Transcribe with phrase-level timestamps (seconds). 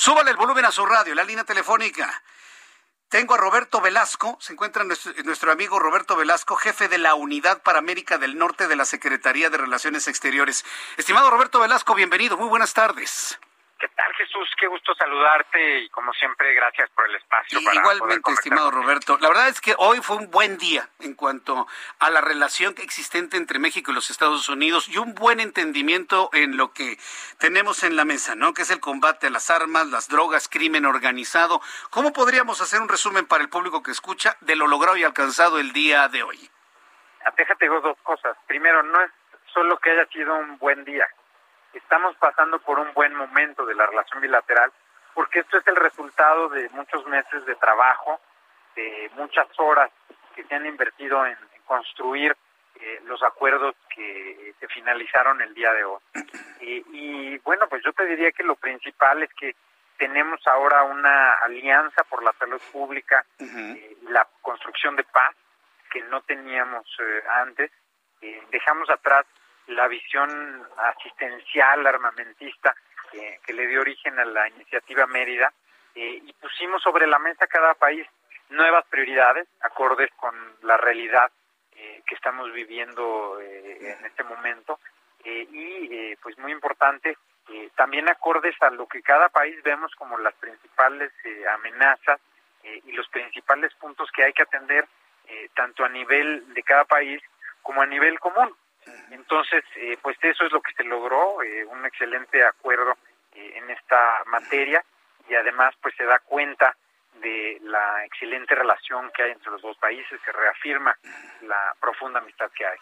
[0.00, 2.22] Súbale el volumen a su radio, la línea telefónica.
[3.10, 7.62] Tengo a Roberto Velasco, se encuentra nuestro, nuestro, amigo Roberto Velasco, jefe de la Unidad
[7.62, 10.64] para América del Norte de la Secretaría de Relaciones Exteriores.
[10.96, 13.38] Estimado Roberto Velasco, bienvenido, muy buenas tardes.
[13.80, 14.46] ¿Qué tal, Jesús?
[14.58, 17.60] Qué gusto saludarte y como siempre, gracias por el espacio.
[17.64, 19.16] Para Igualmente, estimado Roberto.
[19.22, 21.66] La verdad es que hoy fue un buen día en cuanto
[21.98, 26.58] a la relación existente entre México y los Estados Unidos y un buen entendimiento en
[26.58, 26.98] lo que
[27.38, 28.52] tenemos en la mesa, ¿no?
[28.52, 31.62] Que es el combate a las armas, las drogas, crimen organizado.
[31.88, 35.58] ¿Cómo podríamos hacer un resumen para el público que escucha de lo logrado y alcanzado
[35.58, 36.50] el día de hoy?
[37.34, 38.36] Déjate dos cosas.
[38.46, 39.10] Primero, no es
[39.54, 41.08] solo que haya sido un buen día
[41.74, 44.72] estamos pasando por un buen momento de la relación bilateral,
[45.14, 48.20] porque esto es el resultado de muchos meses de trabajo,
[48.76, 49.90] de muchas horas
[50.34, 52.36] que se han invertido en, construir
[52.80, 56.00] eh, los acuerdos que se finalizaron el día de hoy.
[56.62, 59.56] Y, bueno, pues yo te diría que lo principal es que
[59.96, 65.34] tenemos ahora una alianza por la salud pública, eh, la construcción de paz
[65.90, 67.70] que no teníamos eh, antes.
[68.50, 69.24] dejamos atrás
[69.70, 72.74] la visión asistencial, armamentista,
[73.10, 75.52] que le dio origen a la iniciativa Mérida,
[75.94, 78.06] eh, y pusimos sobre la mesa cada país
[78.50, 81.30] nuevas prioridades, acordes con la realidad
[81.74, 84.78] eh, que estamos viviendo eh, en este momento,
[85.22, 87.14] y pues muy importante,
[87.76, 91.12] también acordes a lo que cada país vemos como las principales
[91.52, 92.18] amenazas
[92.62, 94.86] y los principales puntos que hay que atender,
[95.54, 97.20] tanto a nivel de cada país
[97.60, 98.56] como a nivel común.
[99.10, 102.96] Entonces, eh, pues eso es lo que se logró, eh, un excelente acuerdo
[103.34, 104.84] eh, en esta materia
[105.28, 106.76] y además pues se da cuenta
[107.14, 110.96] de la excelente relación que hay entre los dos países, se reafirma
[111.42, 112.78] la profunda amistad que hay.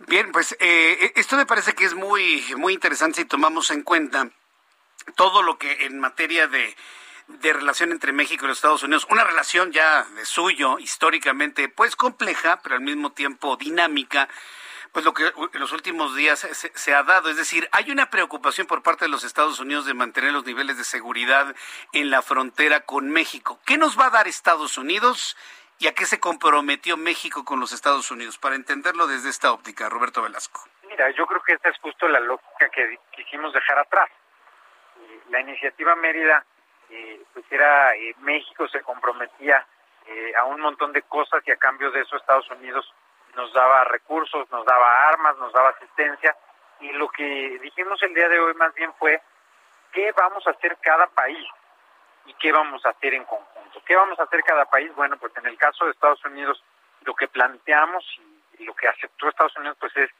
[0.00, 4.28] Bien, pues esto me parece que es muy muy interesante si tomamos en cuenta
[5.16, 6.74] todo lo que en materia de
[7.28, 11.94] de relación entre México y los Estados Unidos, una relación ya de suyo, históricamente, pues
[11.94, 14.28] compleja, pero al mismo tiempo dinámica,
[14.92, 17.28] pues lo que en los últimos días se, ha dado.
[17.28, 20.78] Es decir, hay una preocupación por parte de los Estados Unidos de mantener los niveles
[20.78, 21.54] de seguridad
[21.92, 23.60] en la frontera con México.
[23.66, 25.36] ¿Qué nos va a dar Estados Unidos
[25.78, 28.38] y a qué se comprometió México con los Estados Unidos?
[28.38, 30.62] Para entenderlo desde esta óptica, Roberto Velasco.
[30.88, 34.08] Mira, yo creo que esta es justo la lógica que quisimos dejar atrás.
[35.28, 36.44] La iniciativa Mérida
[36.90, 39.66] eh, pues era eh, México se comprometía
[40.06, 42.92] eh, a un montón de cosas y a cambio de eso Estados Unidos
[43.34, 46.34] nos daba recursos, nos daba armas, nos daba asistencia
[46.80, 49.20] y lo que dijimos el día de hoy más bien fue
[49.92, 51.46] qué vamos a hacer cada país
[52.26, 53.82] y qué vamos a hacer en conjunto.
[53.86, 54.94] ¿Qué vamos a hacer cada país?
[54.94, 56.62] Bueno, pues en el caso de Estados Unidos
[57.04, 58.04] lo que planteamos
[58.58, 60.10] y, lo que aceptó Estados Unidos pues es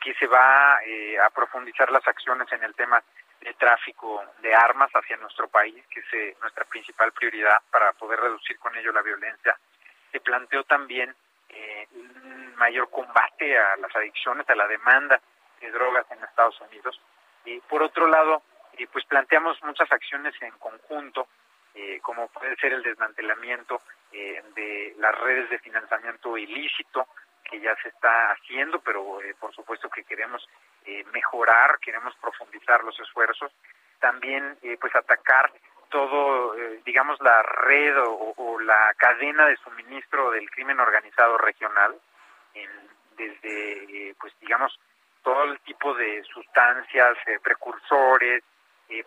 [0.00, 3.02] que se va eh, a profundizar las acciones en el tema
[3.40, 8.20] de tráfico de armas hacia nuestro país, que es eh, nuestra principal prioridad para poder
[8.20, 9.56] reducir con ello la violencia.
[10.10, 11.14] Se planteó también
[11.48, 15.20] eh, un mayor combate a las adicciones, a la demanda
[15.60, 17.00] de drogas en Estados Unidos.
[17.44, 18.42] Y por otro lado,
[18.76, 21.28] eh, pues planteamos muchas acciones en conjunto,
[22.02, 27.06] como puede ser el desmantelamiento de las redes de financiamiento ilícito,
[27.44, 30.44] que ya se está haciendo, pero por supuesto que queremos
[30.90, 33.52] eh, mejorar, queremos profundizar los esfuerzos,
[34.00, 35.52] también eh, pues atacar
[35.90, 41.94] todo, eh, digamos, la red o, la cadena de suministro del crimen organizado regional,
[43.18, 44.80] desde, pues digamos,
[45.22, 48.42] todo el tipo de sustancias, precursores,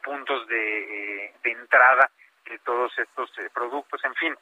[0.03, 2.11] puntos de, de, entrada
[2.45, 4.35] de todos estos productos, en fin,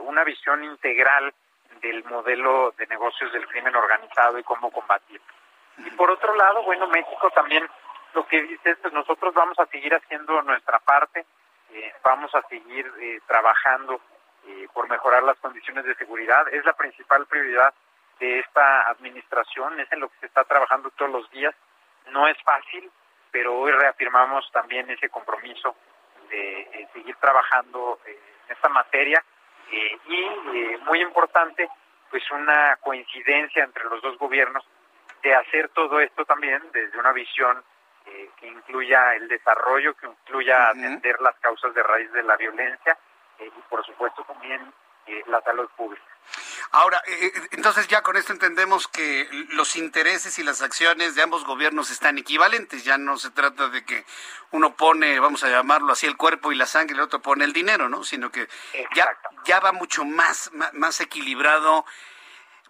[0.00, 1.34] una visión integral
[1.82, 5.37] del modelo de negocios del crimen organizado y cómo combatirlo.
[5.78, 7.68] Y por otro lado, bueno, México también
[8.14, 11.24] lo que dice es, pues nosotros vamos a seguir haciendo nuestra parte,
[11.72, 14.00] eh, vamos a seguir eh, trabajando
[14.46, 16.48] eh, por mejorar las condiciones de seguridad.
[16.52, 17.72] Es la principal prioridad
[18.18, 21.54] de esta administración, es en lo que se está trabajando todos los días.
[22.10, 22.90] No es fácil,
[23.30, 25.76] pero hoy reafirmamos también ese compromiso
[26.30, 28.16] de seguir trabajando en
[28.48, 29.22] esta materia
[29.70, 31.68] y muy importante,
[32.10, 34.66] pues una coincidencia entre los dos gobiernos
[35.22, 37.62] de hacer todo esto también desde una visión
[38.06, 42.96] eh, que incluya el desarrollo, que incluya atender las causas de raíz de la violencia
[43.38, 44.72] y por supuesto también
[45.26, 46.04] la salud pública.
[46.72, 51.22] Ahora, eh, eh, entonces ya con esto entendemos que los intereses y las acciones de
[51.22, 52.84] ambos gobiernos están equivalentes.
[52.84, 54.04] Ya no se trata de que
[54.50, 57.44] uno pone, vamos a llamarlo así, el cuerpo y la sangre, y el otro pone
[57.44, 58.04] el dinero, ¿no?
[58.04, 58.48] Sino que
[58.94, 59.08] ya,
[59.44, 61.86] ya va mucho más, más, equilibrado.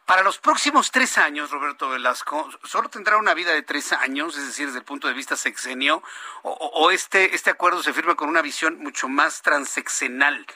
[0.09, 4.47] Para los próximos tres años, Roberto Velasco, ¿solo tendrá una vida de tres años, es
[4.47, 6.03] decir, desde el punto de vista sexenio,
[6.43, 10.47] o, o este, este acuerdo se firma con una visión mucho más transexenal?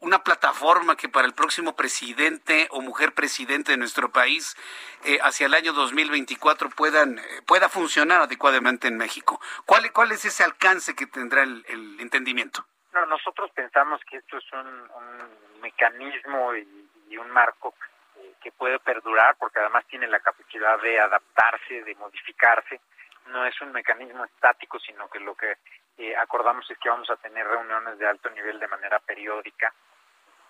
[0.00, 4.56] una plataforma que para el próximo presidente o mujer presidente de nuestro país
[5.04, 9.40] eh, hacia el año 2024 puedan, eh, pueda funcionar adecuadamente en México.
[9.66, 11.64] ¿Cuál, ¿Cuál es ese alcance que tendrá el,
[11.98, 12.64] entendimiento?
[12.92, 17.74] No, nosotros pensamos que esto es un, mecanismo y, un marco
[18.20, 22.80] eh, que puede perdurar porque además tiene la capacidad de adaptarse, de modificarse.
[23.26, 25.56] No es un mecanismo estático, sino que lo que
[25.98, 29.72] eh, acordamos es que vamos a tener reuniones de alto nivel de manera periódica,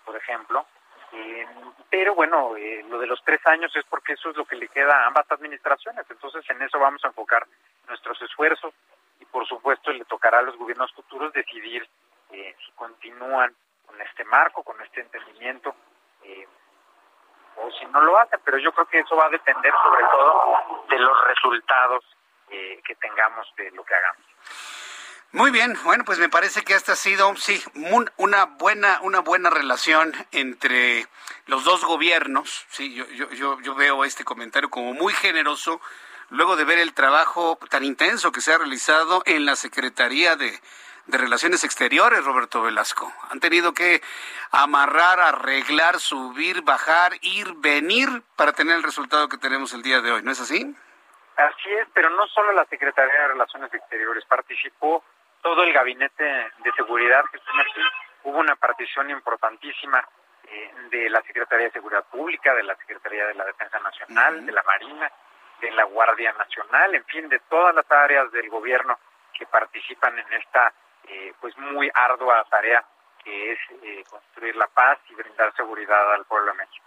[0.05, 0.65] por ejemplo.
[1.11, 1.45] Eh,
[1.89, 4.69] pero bueno, eh, lo de los tres años es porque eso es lo que le
[4.69, 6.05] queda a ambas administraciones.
[6.09, 7.45] Entonces en eso vamos a enfocar
[7.87, 8.73] nuestros esfuerzos
[9.19, 11.87] y por supuesto le tocará a los gobiernos futuros decidir
[12.29, 13.53] si continúan
[13.85, 15.75] con este marco, con este entendimiento
[17.63, 18.39] o si no lo hacen.
[18.43, 22.03] Pero yo creo que eso va a depender sobre todo de los resultados
[22.49, 24.25] que tengamos de lo que hagamos.
[25.33, 27.63] Muy bien, bueno, pues me parece que esta ha sido, sí,
[28.17, 31.07] una buena, una buena relación entre
[31.45, 32.65] los dos gobiernos.
[32.69, 35.79] Sí, yo, yo, yo, veo este comentario como muy generoso,
[36.29, 40.59] luego de ver el trabajo tan intenso que se ha realizado en la Secretaría de,
[41.07, 43.11] de Relaciones Exteriores, Roberto Velasco.
[43.29, 44.01] Han tenido que
[44.51, 50.11] amarrar, arreglar, subir, bajar, ir, venir para tener el resultado que tenemos el día de
[50.11, 50.75] hoy, ¿no es así?
[51.37, 55.03] Así es, pero no solo la Secretaría de Relaciones Exteriores participó
[55.41, 57.81] todo el gabinete de seguridad que tiene aquí.
[58.23, 60.07] Hubo una partición importantísima
[60.43, 64.51] eh, de la Secretaría de Seguridad Pública, de la Secretaría de la Defensa Nacional, de
[64.51, 65.11] la Marina,
[65.61, 68.99] de la Guardia Nacional, en fin, de todas las áreas del gobierno
[69.33, 70.73] que participan en esta
[71.11, 72.85] eh, pues muy ardua tarea
[73.23, 76.85] que es eh, construir la paz y brindar seguridad al pueblo de México.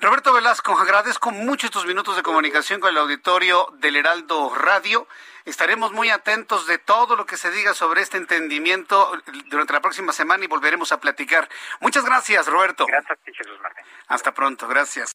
[0.00, 5.06] Roberto Velasco, agradezco mucho estos minutos de comunicación con el auditorio del Heraldo Radio.
[5.44, 9.12] Estaremos muy atentos de todo lo que se diga sobre este entendimiento
[9.46, 11.48] durante la próxima semana y volveremos a platicar.
[11.80, 12.86] Muchas gracias, Roberto.
[12.86, 13.84] Gracias, Jesús Martín.
[14.08, 15.14] Hasta pronto, gracias.